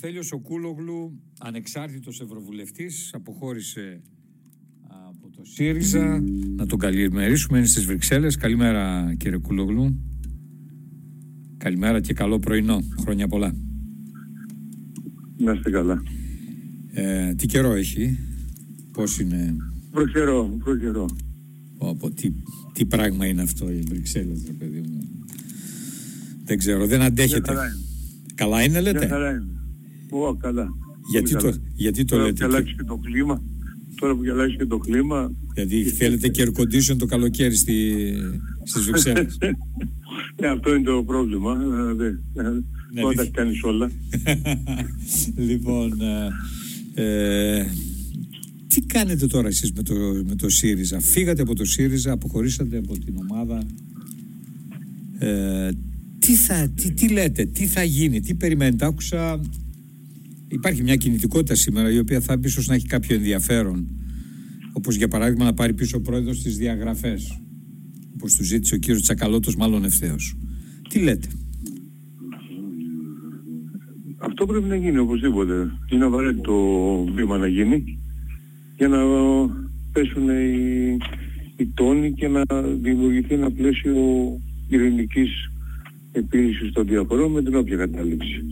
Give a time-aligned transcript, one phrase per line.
[0.00, 4.00] Θέλιος Οκούλογλου, ανεξάρτητος ευρωβουλευτής, αποχώρησε
[5.08, 6.22] από το ΣΥΡΙΖΑ.
[6.56, 8.36] Να τον καλημερίσουμε, είναι στις Βρυξέλλες.
[8.36, 9.96] Καλημέρα κύριε Κούλογλου.
[11.56, 12.82] Καλημέρα και καλό πρωινό.
[13.00, 13.54] Χρόνια πολλά.
[15.36, 16.02] Να είστε καλά.
[16.92, 18.18] Ε, τι καιρό έχει,
[18.92, 19.56] πώς είναι...
[19.90, 21.06] Προχερό, προχερό.
[21.98, 22.32] Πω, τι,
[22.72, 25.08] τι πράγμα είναι αυτό οι Βρυξέλλες, ρε παιδί μου.
[26.44, 27.40] Δεν ξέρω, δεν αντέχετε.
[27.40, 27.76] Καλά είναι.
[28.34, 29.57] Καλά είναι λέτε; Μια χαρά είναι.
[30.10, 30.68] Ω, καλά.
[31.10, 31.62] Γιατί Πολύ το, καλά.
[31.74, 32.32] γιατί το Τώρα λέτε.
[32.44, 33.42] που και- αλλάξει και το κλίμα,
[34.00, 37.94] τώρα που αλλάξει και το κλίμα, Γιατί θέλετε και air condition το καλοκαίρι στη,
[38.64, 39.36] στις Βρυξέλλες.
[40.36, 41.52] ε, αυτό είναι το πρόβλημα.
[41.90, 42.12] Ε, δε, ε,
[42.92, 43.30] Ναι, Όταν τα αλήθεια.
[43.30, 43.90] κάνεις όλα.
[45.48, 46.00] λοιπόν,
[46.94, 47.66] ε, ε,
[48.68, 49.94] τι κάνετε τώρα εσείς με το,
[50.26, 53.62] με το ΣΥΡΙΖΑ; Φύγατε από το ΣΥΡΙΖΑ, αποχωρήσατε από την ομάδα.
[55.18, 55.70] Ε,
[56.18, 59.40] τι, θα, τι, τι λέτε, τι θα γίνει, τι περιμένετε; Άκουσα,
[60.48, 63.86] υπάρχει μια κινητικότητα σήμερα η οποία θα ίσως να έχει κάποιο ενδιαφέρον.
[64.72, 67.40] Όπως για παράδειγμα να πάρει πίσω ο πρόεδρος τις διαγραφές.
[68.14, 70.36] Όπως του ζήτησε ο κύριος Τσακαλώτος μάλλον ευθέως.
[70.88, 71.28] Τι λέτε;
[74.18, 75.70] Αυτό πρέπει να γίνει οπωσδήποτε.
[75.92, 76.54] Είναι απαραίτητο
[77.14, 77.98] βήμα να γίνει
[78.76, 78.98] για να
[79.92, 80.96] πέσουν οι,
[81.56, 82.42] οι τόνοι και να
[82.80, 83.94] δημιουργηθεί ένα πλαίσιο
[84.68, 85.30] ειρηνικής
[86.12, 88.44] επίλυσης των διαφορών με την όποια κατάληξη.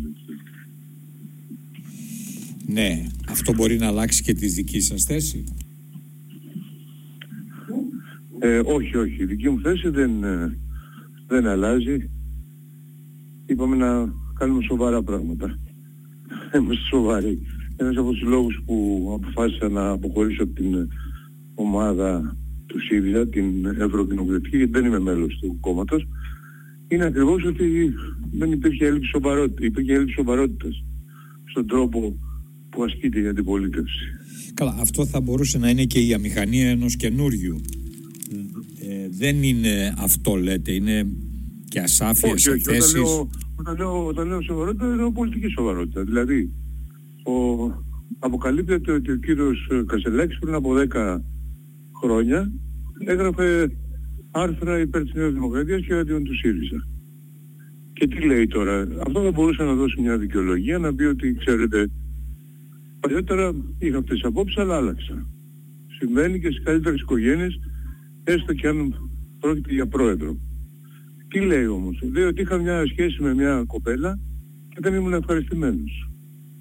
[2.68, 5.44] Ναι, αυτό μπορεί να αλλάξει και τη δική σας θέση.
[8.38, 9.22] Ε, όχι, όχι.
[9.22, 10.58] Η δική μου θέση δεν, ε,
[11.26, 12.10] δεν αλλάζει.
[13.46, 15.58] Είπαμε να κάνουμε σοβαρά πράγματα.
[16.54, 17.40] Είμαστε σοβαροί.
[17.76, 20.86] Ένας από τους λόγους που αποφάσισα να αποχωρήσω από την ε,
[21.54, 22.36] ομάδα
[22.66, 26.06] του ΣΥΡΙΖΑ, την Ευρωκοινοβουλευτική, γιατί δεν είμαι μέλος του κόμματος,
[26.88, 27.94] είναι ακριβώς ότι
[28.32, 29.64] δεν υπήρχε έλλειψη σοβαρότητα.
[29.64, 30.84] Υπήρχε έλλειψη σοβαρότητας
[31.44, 32.18] στον τρόπο
[32.76, 34.04] που ασκείται η αντιπολίτευση.
[34.54, 37.60] Καλά, αυτό θα μπορούσε να είναι και η αμηχανία ενός καινούριου.
[38.88, 41.06] Ε, δεν είναι αυτό λέτε, είναι
[41.68, 42.60] και ασάφεια όχι, σε όχι.
[42.60, 46.02] Όταν θέσεις; λέω, όταν, λέω, όταν λέω σοβαρότητα, εννοώ πολιτική σοβαρότητα.
[46.04, 46.50] Δηλαδή,
[47.24, 47.32] ο,
[48.18, 51.18] αποκαλύπτεται ότι ο κύριος ε, Κασελάκης πριν από 10
[52.02, 52.52] χρόνια
[53.06, 53.70] έγραφε
[54.30, 56.86] άρθρα υπέρ της Νέας Δημοκρατίας και αντίον του ΣΥΡΙΖΑ.
[57.92, 61.90] Και τι λέει τώρα; Αυτό θα μπορούσε να δώσει μια δικαιολογία, να πει ότι ξέρετε,
[63.06, 65.26] παλιότερα είχα αυτές τις απόψεις, αλλά άλλαξα.
[65.98, 67.60] Συμβαίνει και στις καλύτερες οικογένειες,
[68.24, 68.94] έστω και αν
[69.40, 70.36] πρόκειται για πρόεδρο.
[71.28, 74.18] Τι λέει όμως, λέει ότι είχα μια σχέση με μια κοπέλα
[74.68, 76.10] και δεν ήμουν ευχαριστημένος.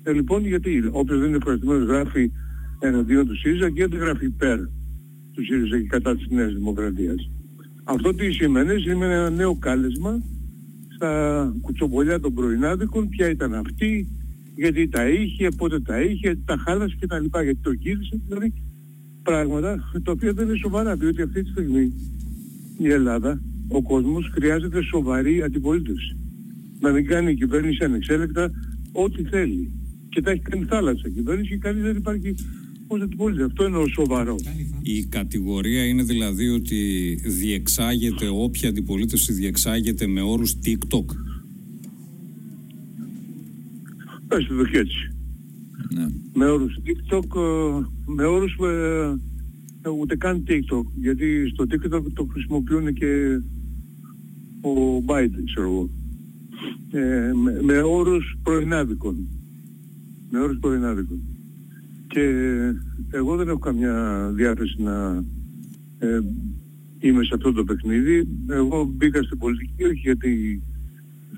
[0.03, 2.31] Ε, λοιπόν, γιατί; Όποιος δεν είναι ευχαριστημένος γράφει
[2.79, 4.59] εναντίον του ΣΥΡΙΖΑ και δεν γράφει υπέρ
[5.33, 7.29] του ΣΥΡΙΖΑ και κατά της Νέας Δημοκρατίας.
[7.83, 10.21] Αυτό τι σημαίνει, σημαίνει ένα νέο κάλεσμα
[10.95, 14.07] στα κουτσομπολιά των πρωινάδικων, ποια ήταν αυτή,
[14.55, 18.53] γιατί τα είχε, πότε τα είχε, τα χάλασε και τα λοιπά, γιατί το γύρισε, δηλαδή
[19.23, 21.93] πράγματα τα οποία δεν είναι σοβαρά, διότι αυτή τη στιγμή
[22.77, 26.17] η Ελλάδα, ο κόσμος χρειάζεται σοβαρή αντιπολίτευση.
[26.79, 28.51] Να μην κάνει η κυβέρνηση ανεξέλεκτα
[28.91, 29.71] ό,τι θέλει.
[30.09, 32.35] Και τα έχει κάνει θάλασσα η κυβέρνηση και κανείς δεν υπάρχει
[32.87, 33.49] ως αντιπολίτευση.
[33.51, 34.43] Αυτό είναι ο σοβαρός.
[34.81, 36.79] Η κατηγορία είναι δηλαδή ότι
[37.25, 41.05] διεξάγεται, όποια αντιπολίτευση διεξάγεται με όρους TikTok.
[44.35, 45.09] Πες το και έτσι.
[45.93, 46.05] Ναι.
[46.33, 49.15] Με όρους TikTok, ε, με όρους ε,
[49.81, 50.83] ε, ούτε καν TikTok.
[50.95, 53.39] Γιατί στο TikTok το χρησιμοποιούν και
[54.61, 55.89] ο Biden, ξέρω εγώ.
[56.91, 59.27] Ε, με, με όρους πρωινάδικων.
[60.29, 61.21] Με όρους πρωινάδικων.
[62.07, 62.21] Και
[63.11, 65.23] εγώ δεν έχω καμιά διάθεση να
[65.97, 66.19] ε,
[66.99, 68.27] είμαι σε αυτό το παιχνίδι.
[68.49, 70.61] Εγώ μπήκα στην πολιτική όχι γιατί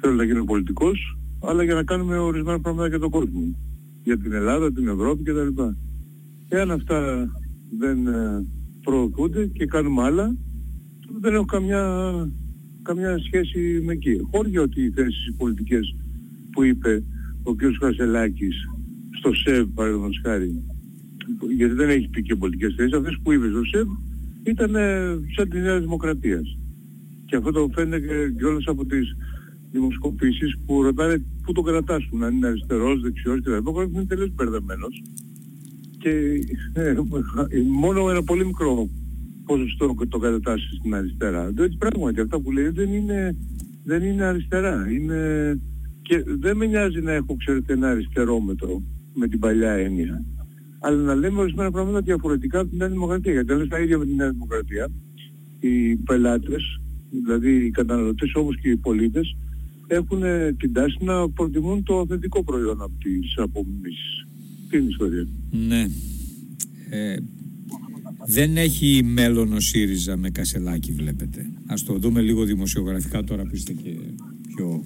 [0.02, 1.17] θέλω να γίνω πολιτικός,
[1.50, 3.56] αλλά για να κάνουμε ορισμένα πράγματα για τον κόσμο.
[4.04, 5.62] Για την Ελλάδα, την Ευρώπη κτλ.
[6.48, 7.30] Εάν αυτά
[7.78, 8.46] δεν ε,
[8.84, 10.36] προωθούνται και κάνουμε άλλα,
[11.22, 11.84] δεν έχω καμιά,
[12.82, 14.20] καμιά σχέση με εκεί.
[14.32, 15.96] Χώρια ότι οι θέσεις οι πολιτικές
[16.52, 17.04] που είπε
[17.44, 17.62] ο κ.
[17.80, 18.56] Χασελάκης
[19.20, 20.64] στο ΣΕΒ παραδείγματος χάρη,
[21.56, 23.88] γιατί δεν έχει πει και πολιτικές θέσεις, αυτές που είπε στο ΣΕΒ
[24.44, 26.58] ήταν ε, σαν τη Νέα Δημοκρατίας.
[27.26, 29.16] Και αυτό το φαίνεται και κιόλας από τις
[29.72, 33.52] δημοσκοπήσεις που ρωτάνε πού το κρατάς του, αν είναι αριστερός, δεξιός κτλ.
[33.52, 35.02] Εγώ είμαι τελείως μπερδεμένος
[35.98, 36.10] και
[36.74, 36.96] ε,
[37.68, 38.90] μόνο ένα πολύ μικρό
[39.46, 41.52] ποσοστό το κατατάσσει στην αριστερά.
[41.52, 43.36] Διότι πράγματι αυτά που λέει δεν είναι,
[43.84, 44.92] δεν είναι αριστερά.
[44.92, 45.60] Είναι...
[46.02, 48.82] Και δεν με νοιάζει να έχω ξέρετε ένα αριστερόμετρο
[49.14, 50.26] με την παλιά έννοια.
[50.80, 53.32] Αλλά να λέμε ορισμένα πράγματα διαφορετικά από την Νέα Δημοκρατία.
[53.32, 54.88] Γιατί αν λες τα ίδια με την Νέα Δημοκρατία,
[55.60, 59.38] οι πελάτες, δηλαδή οι καταναλωτές όπως και οι πολίτες,
[59.88, 60.22] έχουν
[60.58, 64.28] την τάση να προτιμούν το αυθεντικό προϊόν από τις απομιμήσεις.
[64.70, 65.88] Τι είναι η ιστορία; Ναι.
[66.90, 67.16] Ε,
[68.28, 71.46] δεν έχει μέλλον ο ΣΥΡΙΖΑ με κασελάκι βλέπετε.
[71.66, 73.90] Ας το δούμε λίγο δημοσιογραφικά τώρα που είστε και
[74.56, 74.84] πιο...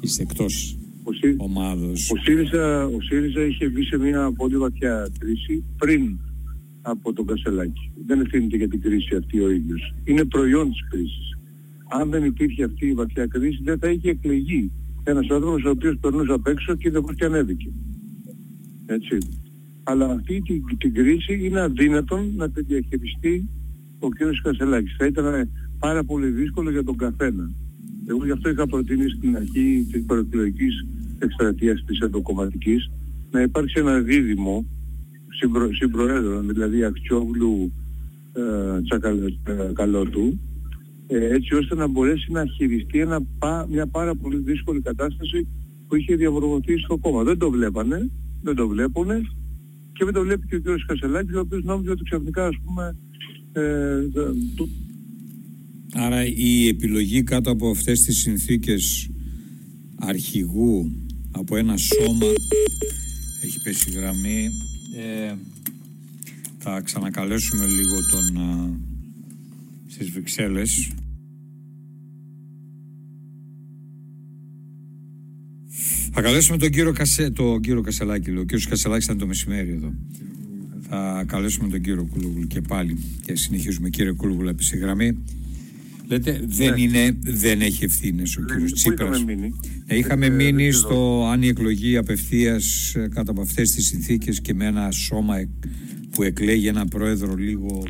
[0.00, 2.10] είστε εκτός Ο, Σύ- ομάδος.
[2.10, 6.18] ο, ΣΥΡΙΖΑ, ο ΣΥΡΙΖΑ είχε μπει σε μια πολύ βαθιά κρίση πριν
[6.82, 7.92] από τον Κασελάκη.
[8.06, 9.94] Δεν ευθύνεται για την κρίση αυτή ο ίδιος.
[10.04, 11.38] Είναι προϊόν της κρίσης.
[11.90, 14.70] Αν δεν υπήρχε αυτή η βαθιά κρίση δεν θα είχε εκλεγεί
[15.04, 17.70] ένας άνθρωπος ο οποίος περνούσε απ' έξω και δεν και ανέβηκε.
[18.86, 19.18] Έτσι.
[19.82, 23.48] Αλλά αυτή την, την κρίση είναι αδύνατον να τη διαχειριστεί
[23.98, 24.16] ο κ.
[24.42, 24.96] Κασελάκης.
[24.98, 27.50] Θα ήταν πάρα πολύ δύσκολο για τον καθένα.
[28.06, 30.86] Εγώ γι' αυτό είχα προτείνει στην αρχή της προεκλογικής
[31.18, 32.90] εκστρατείας της ενδοκομματικής
[33.30, 34.66] να υπάρξει ένα δίδυμο
[35.28, 37.72] συμπρο, συμπροέδρων, δηλαδή Ακτιόγλου
[38.32, 40.36] ε, Τσακαλώτου, ε,
[41.16, 45.46] έτσι ώστε να μπορέσει να χειριστεί ένα, πα- μια πάρα πολύ δύσκολη κατάσταση
[45.88, 47.22] που είχε διαμορφωθεί στο κόμμα.
[47.22, 48.10] Δεν το βλέπανε,
[48.42, 49.20] δεν το βλέπουνε
[49.92, 50.64] και δεν το βλέπει και ο κ.
[50.86, 52.96] Κασελάκης, ο οποίος νόμιζε ότι ξαφνικά ας πούμε
[53.52, 54.68] ε, το- το-
[55.94, 59.10] Άρα η επιλογή κάτω από αυτές τις συνθήκες
[59.96, 60.90] αρχηγού
[61.30, 62.26] από ένα σώμα
[63.42, 64.48] έχει πέσει η γραμμή
[64.96, 65.34] ε,
[66.58, 68.70] θα ξανακαλέσουμε λίγο τον α,
[69.88, 70.90] στις Βρυξέλλες
[76.12, 78.40] θα καλέσουμε τον κύριο, Κασε, τον κύριο Κασελάκη λέω.
[78.40, 79.92] ο κύριος Κασελάκης ήταν το μεσημέρι εδώ
[80.88, 82.96] θα καλέσουμε τον κύριο Κούλουγλου και πάλι
[83.26, 85.18] και συνεχίζουμε κύριε Κούλουγλου επί στη γραμμή
[86.08, 86.80] Λέτε, δεν, Ναι.
[86.80, 89.16] είναι, δεν έχει ευθύνες ο δεν- κύριος πού Τσίπρας.
[89.18, 89.54] είχαμε μείνει;
[89.86, 94.40] Ε, είχαμε Ε, μείνει δεν στο αν η εκλογή απευθείας κάτω από αυτές τις συνθήκες
[94.40, 95.48] και με ένα σώμα εκ-
[96.10, 97.86] που εκλέγει ένα πρόεδρο λίγο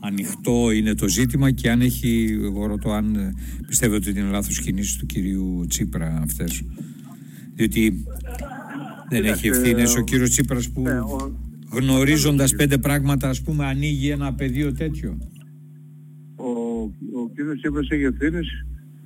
[0.00, 3.32] ανοιχτό είναι το ζήτημα και αν έχει, εγώ ρωτώ αν ε,
[3.66, 6.62] πιστεύετε ότι είναι λάθος κινήσεις του κυρίου Τσίπρα αυτές.
[7.54, 8.04] Διότι
[9.08, 11.32] δεν έχει Κοίταξε, ευθύνες ο ο- κύριος Τσίπρας που Ναι, ο-
[11.70, 15.18] γνωρίζοντας πέντε πράγματα ας πούμε ανοίγει ένα πεδίο τέτοιο.
[16.36, 16.44] ο,
[17.20, 17.56] ο κ.
[17.60, 18.46] Τσίπρας έχει ευθύνες,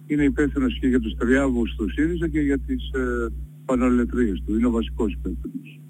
[0.07, 3.33] είναι υπεύθυνος και για τους τριάβους του ΣΥΡΙΖΑ και για τις ε,
[3.65, 4.55] πανολετρίες του.
[4.57, 5.81] Είναι ο βασικός υπεύθυνος.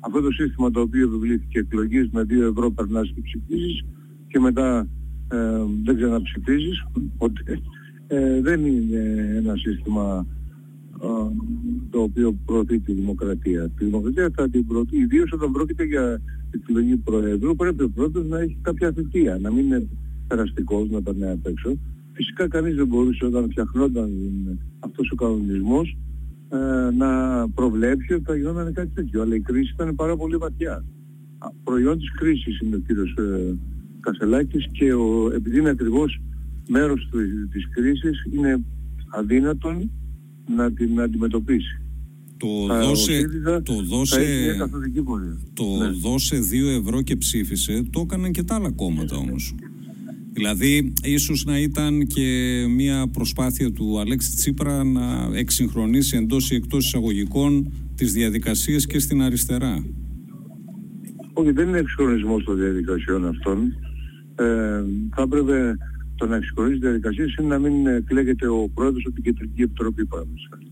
[0.00, 3.84] Αυτό το σύστημα το οποίο επιβλήθηκε εκλογής με 2 ευρώ περνάς και ψηφίζεις
[4.28, 4.88] και μετά
[5.32, 5.36] ε,
[5.84, 6.84] δεν ξαναψηφίζεις,
[7.18, 7.60] ποτέ,
[8.06, 10.41] ε, δεν είναι ένα σύστημα ε,
[11.90, 13.68] το οποίο προωθεί τη δημοκρατία.
[13.68, 16.20] Τη δημοκρατία θα την προωθεί, ιδίως όταν πρόκειται για
[16.50, 19.88] εκλογή Προέδρου, πρέπει ο Πρόεδρος να έχει κάποια θητεία, να μην είναι
[20.26, 21.76] περαστικός, να περνάει απ' έξω.
[22.12, 24.10] Φυσικά κανείς δεν μπορούσε όταν φτιαχνόταν
[24.78, 25.96] αυτός ο κανονισμός
[26.48, 27.10] ε, να
[27.48, 29.22] προβλέψει ότι θα γινόταν κάτι τέτοιο.
[29.22, 30.84] Αλλά η κρίση ήταν πάρα πολύ βαθιά.
[31.38, 33.54] Α, Προϊόν της κρίσης είναι ο κύριος ε,
[34.00, 36.20] Κασελάκης και ο, επειδή είναι ακριβώς
[36.68, 37.18] μέρος του,
[37.50, 38.64] της κρίσης είναι
[39.08, 39.90] αδύνατον
[40.56, 41.76] να την αντιμετωπίσει.
[42.36, 45.38] Το Θα- ο δώσε, ΣΥΡΙΖΑ το Θα έχει δώσε, μια καθοδική πορεία.
[45.54, 45.88] το Ναι.
[45.90, 49.54] δώσε 2 ευρώ και ψήφισε, το έκαναν και τα άλλα κόμματα όμως.
[50.32, 52.26] Δηλαδή, ίσως να ήταν και
[52.76, 59.22] μια προσπάθεια του Αλέξη Τσίπρα να εξυγχρονίσει εντός ή εκτός εισαγωγικών τις διαδικασίες και στην
[59.22, 59.84] αριστερά.
[61.32, 63.76] Όχι, δεν είναι εξυγχρονισμός των διαδικασιών αυτών.
[64.34, 64.82] Ε,
[65.14, 65.76] θα έπρεπε
[66.22, 70.06] το να εξυγχρονίσει τις διαδικασίες είναι να μην εκλέγεται ο πρόεδρος από την Κεντρική Επιτροπή
[70.06, 70.66] παραδείγματος χάρη.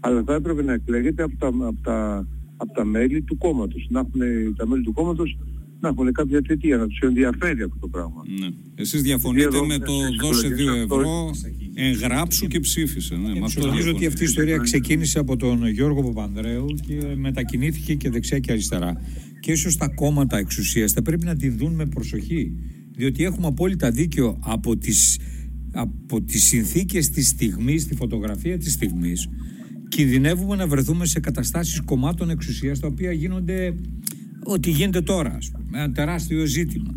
[0.00, 2.26] Αλλά θα έπρεπε να εκλέγεται από τα, από τα,
[2.56, 3.86] από τα μέλη του κόμματος.
[3.90, 4.20] Να έχουν
[4.56, 5.38] τα μέλη του κόμματος
[5.80, 8.22] να έχουν κάποια θητεία, να τους ενδιαφέρει αυτό το πράγμα.
[8.40, 8.48] Ναι.
[8.74, 11.30] Εσείς διαφωνείτε Δύο με ευρώ, το στις δώσε 2 εκλογές αυτό ευρώ,
[11.74, 13.14] εγγράψου και ψήφισε.
[13.14, 14.06] Ναι, με αυτό Νομίζω ότι διαφωνείτε.
[14.06, 19.00] αυτή η ιστορία ξεκίνησε από τον Γιώργο Παπανδρέου και μετακινήθηκε και δεξιά και αριστερά.
[19.40, 22.52] Και ίσως τα κόμματα εξουσίας θα πρέπει να τη δουν με προσοχή.
[22.96, 25.18] Διότι έχουμε απόλυτα δίκιο από τις,
[25.72, 29.28] από τις συνθήκες της στιγμής, τη φωτογραφία της στιγμής,
[29.88, 33.74] κινδυνεύουμε να βρεθούμε σε καταστάσεις κομμάτων εξουσίας τα οποία γίνονται
[34.44, 36.94] ό,τι γίνεται τώρα, ας πούμε, ένα τεράστιο ζήτημα.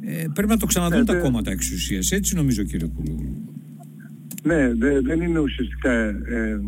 [0.00, 2.10] Ε, πρέπει να το ξαναδούν Ε, τα δε- κόμματα εξουσίας.
[2.10, 3.44] Έτσι νομίζω κύριε Κουλούγλου.
[4.42, 6.60] Ναι, δε- δεν είναι ουσιαστικά ε,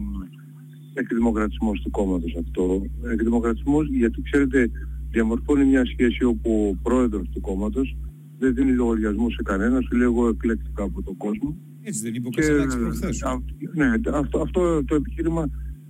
[0.94, 2.82] εκδημοκρατισμός του κόμματος αυτό.
[3.12, 4.70] Εκδημοκρατισμός γιατί ξέρετε
[5.10, 7.96] διαμορφώνει μια σχέση όπου ο πρόεδρος του κόμματος
[8.40, 11.56] δεν δίνει λογαριασμό σε κανένας, σου λέει εγώ εκλέκτηκα από τον κόσμο.
[11.82, 13.22] Έτσι δεν είπε ο Και, Κασελάκης προχθές.
[13.22, 13.42] α,
[13.74, 15.44] ναι, αυτό, αυτό το επιχείρημα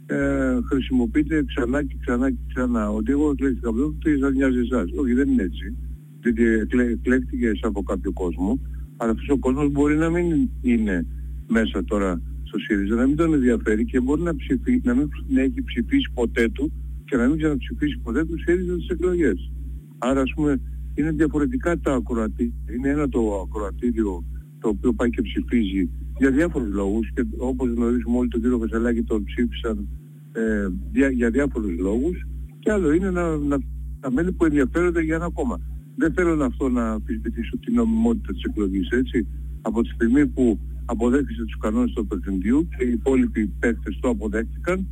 [0.07, 2.91] ε, χρησιμοποιείται ξανά και ξανά και ξανά.
[2.91, 4.91] Ότι εγώ εκλέκτηκα από εδώ, τι σας νοιάζει εσάς.
[5.01, 5.77] Όχι, δεν είναι έτσι.
[6.21, 8.61] Διότι εκλέ, εκλέκτηκες από κάποιο κόσμο,
[8.97, 11.07] αλλά αυτός ο κόσμος μπορεί να μην είναι
[11.49, 15.41] μέσα τώρα στο ΣΥΡΙΖΑ, να μην τον ενδιαφέρει και μπορεί να, ψηφί, να μην να
[15.41, 16.73] έχει ψηφίσει ποτέ του
[17.05, 19.51] και να μην ξαναψηφίσει ποτέ του ΣΥΡΙΖΑ στις εκλογές.
[19.99, 20.61] Άρα, ας πούμε,
[20.95, 22.53] είναι διαφορετικά τα ακροατήρια.
[22.77, 24.25] Είναι ένα το ακροατήριο
[24.61, 29.03] το οποίο πάει και ψηφίζει για διάφορους λόγους και όπως γνωρίζουμε όλοι τον κύριο Βεσσαλάκη
[29.03, 29.89] τον ψήφισαν
[30.33, 32.27] ε, για, για διάφορους λόγους
[32.59, 33.59] και άλλο είναι να, να,
[34.01, 35.61] τα μέλη που ενδιαφέρονται για ένα κόμμα.
[35.97, 39.27] Δεν θέλω αυτό να αμφισβητήσω την νομιμότητα της εκλογής, έτσι.
[39.63, 44.87] Από τη στιγμή που αποδέχτησε τους κανόνες του παιχνιδιού και οι υπόλοιποι παίκτες το αποδέχτηκαν,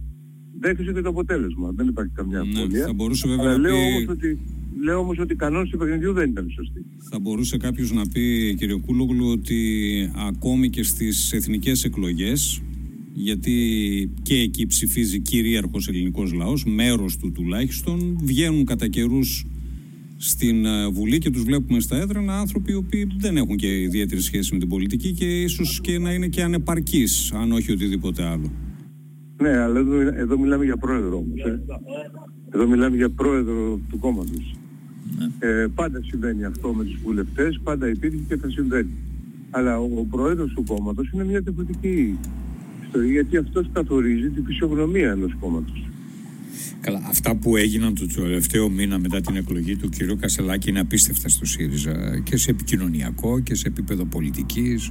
[0.60, 1.70] δέχτησε και το αποτέλεσμα.
[1.74, 2.86] Δεν υπάρχει καμιά Ναι, αμφιβολία.
[2.86, 4.38] θα μπορούσε βέβαια Αλλά να λέω πει- όμως ότι,
[4.82, 6.84] λέω όμως ότι οι κανόνες του παιχνιδιού δεν ήταν σωστοί.
[7.10, 12.62] Θα μπορούσε κάποιος να πει, κύριε Κούλογλου, ότι ακόμη και στις εθνικές εκλογές,
[13.12, 13.56] γιατί
[14.22, 19.46] και εκεί ψηφίζει κυρίαρχος ελληνικός λαός, μέρος του τουλάχιστον, βγαίνουν κατά καιρούς
[20.16, 24.20] στην ε, Βουλή και τους βλέπουμε στα έδρανα άνθρωποι οι οποίοι δεν έχουν και ιδιαίτερη
[24.20, 28.50] σχέση με την πολιτική και ίσως και να είναι και ανεπαρκείς, αν όχι οτιδήποτε άλλο.
[29.42, 31.40] Ναι, αλλά εδώ, εδώ μιλάμε για πρόεδρο όμως.
[31.40, 31.60] Ε.
[32.54, 34.57] Εδώ μιλάμε για πρόεδρο του κόμματος.
[35.38, 38.90] Ε, πάντα συμβαίνει αυτό με τους βουλευτές, πάντα υπήρχε και θα συμβαίνει.
[39.50, 42.18] Αλλά ο, ο πρόεδρος του κόμματος είναι μια διαφορετική
[42.86, 45.88] ιστορία, γιατί αυτός καθορίζει τη φυσιογνωμία ενός κόμματος.
[46.80, 50.20] Καλά, αυτά που έγιναν το τελευταίο μήνα μετά την εκλογή του κ.
[50.20, 54.90] Κασελάκη είναι απίστευτα στο ΣΥΡΙΖΑ και σε επικοινωνιακό και σε επίπεδο πολιτικής.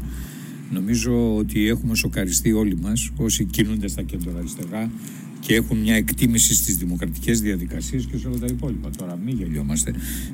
[0.72, 4.92] Νομίζω ότι έχουμε σοκαριστεί όλοι μας όσοι κινούνται στα κέντρα αριστερά
[5.40, 8.90] και έχουν μια εκτίμηση στις δημοκρατικές διαδικασίες και σε όλα τα υπόλοιπα.
[8.98, 9.94] Τώρα μην γελιόμαστε.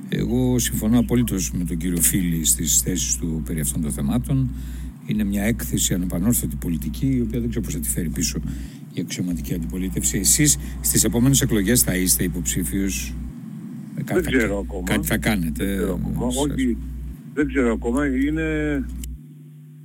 [0.09, 4.49] Εγώ συμφωνώ απολύτως με τον κύριο Φίλη στις θέσεις του περί αυτών των θεμάτων.
[5.05, 8.39] Είναι μια έκθεση ανεπανόρθωτη πολιτική, η οποία δεν ξέρω πώς θα τη φέρει πίσω
[8.93, 10.17] η αξιωματική αντιπολίτευση.
[10.17, 13.13] Εσείς στις επόμενες εκλογές θα είστε υποψήφιος;
[13.95, 14.83] Ε, κα- Δεν κα- ξέρω ακόμα.
[14.83, 15.65] Κάτι θα κάνετε.
[15.65, 16.31] Δεν ξέρω ακόμα.
[16.31, 16.77] σας- Όχι,
[17.33, 18.05] δεν ξέρω ακόμα.
[18.07, 18.43] Είναι...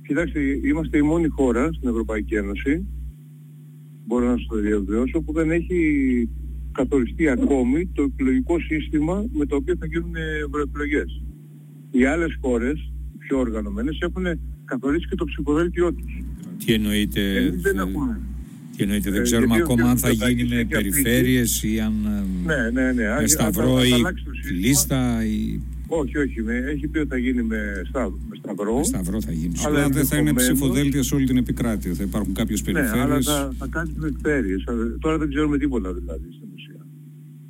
[0.07, 2.85] Κοιτάξτε, είμαστε η μόνη χώρα στην Ευρωπαϊκή Ένωση,
[4.09, 5.77] μπορώ να σας το διαβεβαιώσω, που δεν έχει
[6.71, 10.13] καθοριστεί ακόμη το εκλογικό σύστημα με το οποίο θα γίνουν
[10.45, 11.21] ευρωεκλογές.
[11.91, 14.25] Οι άλλες χώρες, πιο οργανωμένες, έχουν
[14.65, 16.23] καθορίσει και το ψηφοδέλτιό τους.
[16.65, 18.19] Τι εννοείτε, Εμείς δεν ε, έχουμε.
[18.77, 19.99] τι εννοείτε, δεν Ε, ξέρουμε γιατί ο ακόμα αν κ.
[19.99, 23.01] θα γίνει Μητσοτάκης με έχει αφήσει- περιφέρειες ή αν ε, Ναι, ναι, ναι.
[23.03, 24.59] με Αν- σταυρό αν θα- ή θα αλλάξει το σύστημα.
[24.59, 26.41] λίστα ή Όχι, όχι.
[26.43, 28.77] Με, έχει πει ότι θα γίνει με, σταύ, με σταυρό.
[28.77, 29.53] με σταυρό θα γίνει.
[29.65, 31.93] Αλλά Αλλά δεν θα είναι ενδεχομένως- ψηφοδέλτια σε όλη την επικράτεια.
[31.93, 33.25] Θα υπάρχουν κάποιες Ναι, αλλά περιφέρειες.
[33.25, 34.63] θα, θα κάνεις περιφέρειες.
[34.67, 36.81] Αλλά Τώρα δεν ξέρουμε τίποτα δηλαδή στην ουσία.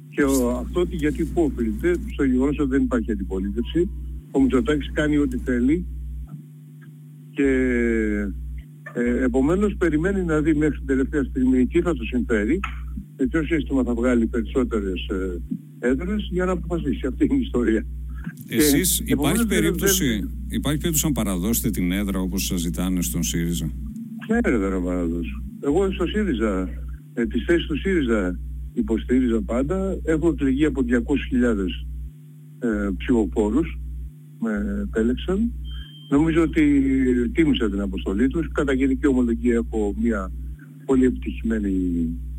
[0.09, 3.89] Και ο, αυτό ότι γιατί πού οφείλεται στο γεγονός ότι δεν υπάρχει αντιπολίτευση.
[4.31, 5.85] Ο Μητσοτάκης κάνει ό,τι θέλει
[7.31, 7.47] και
[8.93, 12.59] ε, επομένως περιμένει να δει μέχρι την τελευταία στιγμή τι θα του συμφέρει
[13.17, 15.07] και ποιο σύστημα θα βγάλει περισσότερες
[15.79, 17.07] ε, έδρες για να αποφασίσει.
[17.07, 17.85] Αυτή είναι η ιστορία.
[18.47, 22.59] Εσείς Και, υπάρχει επομένως, δεν- περίπτωση, δεν- υπάρχει περίπτωση να παραδώσετε την έδρα όπως σας
[22.59, 23.71] ζητάνε στον ΣΥΡΙΖΑ;
[24.29, 25.43] Ναι, ρε, δεν παραδώσω.
[25.63, 26.69] Εγώ στο ΣΥΡΙΖΑ,
[27.13, 28.39] ε, τις θέσεις του ΣΥΡΙΖΑ
[28.73, 29.97] υποστήριζα πάντα.
[30.03, 31.88] Έχω εκλεγεί από 200.000
[32.59, 33.79] ε, ψηφοφόρους
[34.39, 35.51] με επέλεξαν.
[36.09, 36.63] Νομίζω ότι
[37.33, 38.47] τίμησα την αποστολή τους.
[38.51, 40.31] Κατά γενική ομολογία έχω μια
[40.85, 41.71] πολύ επιτυχημένη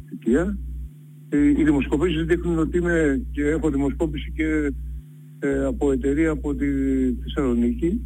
[0.09, 0.59] θητεία.
[1.29, 4.73] Ε, οι δημοσκοπήσεις δείχνουν ότι είμαι και έχω δημοσκόπηση και
[5.41, 6.67] ε, από εταιρεία από τη
[7.23, 8.01] Θεσσαλονίκη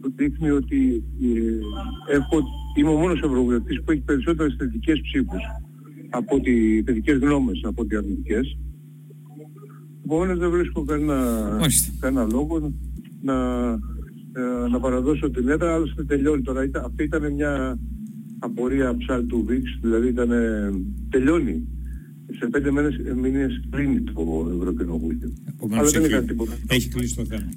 [0.00, 2.42] που δείχνει ότι ε, έχω,
[2.76, 5.40] είμαι ο μόνος ευρωβουλευτής που έχει περισσότερες θετικές ψήφους
[6.10, 8.58] από ότι θετικές γνώμες από ότι αρνητικές.
[10.04, 11.16] Επομένως δεν βρίσκω κανένα,
[11.60, 11.92] Μάλιστα.
[12.00, 12.72] κανένα λόγο
[13.22, 13.34] να,
[14.32, 16.64] ε, να παραδώσω την έδρα, άλλωστε τελειώνει τώρα.
[16.64, 17.78] Ήταν, αυτή ήταν μια
[18.38, 20.70] απορία ψάλτου Βίξ, δηλαδή ήταν, ε,
[21.08, 21.68] τελειώνει.
[22.38, 25.32] Σε πέντε μήνες, ε, μήνες κλείνει το Ευρωκοινοβούλιο.
[25.48, 26.58] Επομένως Αλλά δεν έχει, είχα τίποτα.
[26.68, 27.48] έχει κλείσει το θέμα.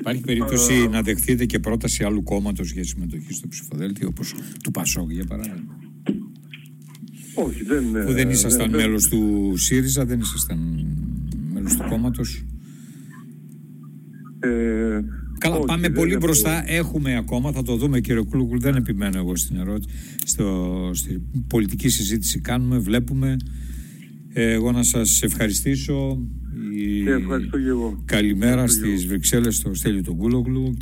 [0.00, 5.10] Υπάρχει περίπτωση να δεχτείτε και πρόταση άλλου κόμματος για συμμετοχή στο ψηφοδέλτιο, όπως του Πασόκ
[5.12, 5.78] για παράδειγμα.
[7.34, 7.84] Όχι, δεν...
[8.06, 10.86] Που δεν ε, ήσασταν δεν- μέλος του ΣΥΡΙΖΑ, δεν ήσασταν
[11.52, 12.44] μέλος του κόμματος.
[14.40, 14.79] Ε,
[15.40, 16.70] Καλά, όχι, πάμε δεν πολύ έχω- μπροστά.
[16.70, 19.88] Έχουμε ακόμα, θα το δούμε κύριε Κούλουγκουλ, δεν επιμένω εγώ στην ερώτηση.
[20.24, 23.36] Στο, στη πολιτική συζήτηση κάνουμε, βλέπουμε.
[24.32, 26.18] Ε, εγώ να σας ευχαριστήσω.
[26.76, 28.02] Η- Και ευχαριστώ και εγώ.
[28.04, 30.74] Καλημέρα Ευχαριστώ και στις Βρυξέλλες στο Στέλιο τον Κούλογλου